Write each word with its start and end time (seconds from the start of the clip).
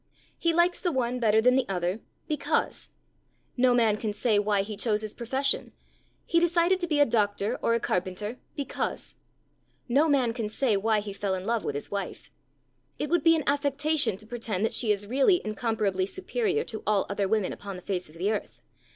He 0.39 0.51
likes 0.51 0.79
the 0.79 0.91
one 0.91 1.19
better 1.19 1.41
than 1.41 1.55
the 1.55 1.69
other 1.69 1.99
because. 2.27 2.89
No 3.55 3.71
man 3.75 3.97
can 3.97 4.13
say 4.13 4.39
why 4.39 4.63
he 4.63 4.75
chose 4.75 5.03
his 5.03 5.13
profession. 5.13 5.73
He 6.25 6.39
decided 6.39 6.79
to 6.79 6.87
be 6.87 6.99
a 6.99 7.05
doctor 7.05 7.59
or 7.61 7.75
a 7.75 7.79
carpenter 7.79 8.39
because. 8.55 9.13
No 9.87 10.09
man 10.09 10.33
can 10.33 10.49
say 10.49 10.75
why 10.75 11.01
he 11.01 11.13
fell 11.13 11.35
in 11.35 11.45
love 11.45 11.63
with 11.63 11.75
his 11.75 11.91
wife. 11.91 12.31
It 12.97 13.11
would 13.11 13.23
be 13.23 13.35
an 13.35 13.43
affectation 13.45 14.17
to 14.17 14.25
pretend 14.25 14.65
that 14.65 14.73
she 14.73 14.91
is 14.91 15.05
really 15.05 15.39
incomparably 15.45 16.07
superior 16.07 16.63
to 16.63 16.81
all 16.87 17.05
other 17.07 17.27
women 17.27 17.53
upon 17.53 17.75
the 17.75 17.81
face 17.83 18.09
of 18.09 18.17
the 18.17 18.31
earth. 18.31 18.63